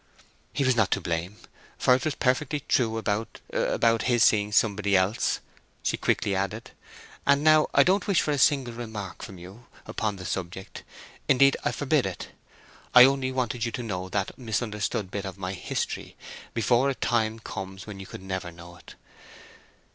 [0.51, 1.37] "He was not to blame,
[1.77, 5.41] for it was perfectly true about—about his seeing somebody else,"
[5.83, 6.71] she quickly added.
[7.27, 11.71] "And now I don't wish for a single remark from you upon the subject—indeed, I
[11.71, 12.29] forbid it.
[12.95, 16.15] I only wanted you to know that misunderstood bit of my history
[16.55, 18.95] before a time comes when you could never know it.